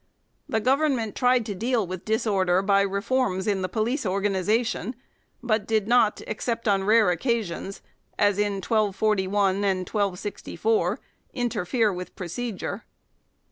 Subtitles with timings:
[0.49, 4.95] The Govern ment tried to deal with disorder by reforms in the police organization,
[5.43, 7.81] but did not except on rare oc casions,
[8.17, 10.99] as in 1241 and 1264
[11.35, 12.83] interfere with procedure.